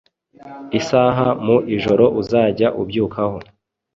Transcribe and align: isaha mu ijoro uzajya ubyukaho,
isaha 0.79 1.27
mu 1.45 1.57
ijoro 1.75 2.05
uzajya 2.21 2.67
ubyukaho, 2.81 3.37